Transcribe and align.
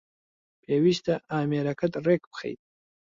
پێویستە 0.63 1.15
ئامێرەکەت 1.31 1.93
رێک 2.05 2.23
بخەیت 2.31 2.61